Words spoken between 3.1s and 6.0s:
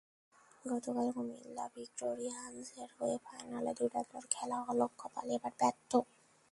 ফাইনালে দুর্দান্ত খেলা অলক কাপালি এবার ব্যর্থ।